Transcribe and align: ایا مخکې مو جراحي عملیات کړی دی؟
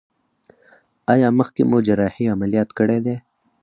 ایا 1.13 1.29
مخکې 1.39 1.61
مو 1.69 1.77
جراحي 1.85 2.25
عملیات 2.35 2.69
کړی 2.77 2.99
دی؟ 3.05 3.15